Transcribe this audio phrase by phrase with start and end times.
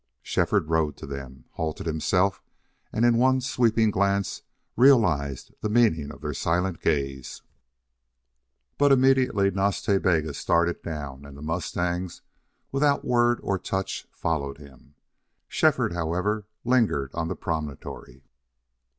[0.23, 2.41] Shefford rode to them, halted himself,
[2.91, 4.41] and in one sweeping glance
[4.75, 7.43] realized the meaning of their silent gaze.
[8.79, 12.23] But immediately Nas Ta Bega started down; and the mustangs,
[12.71, 14.95] without word or touch, followed him.
[15.47, 18.23] Shefford, however, lingered on the promontory.